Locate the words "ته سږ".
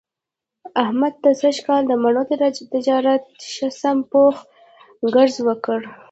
1.23-1.57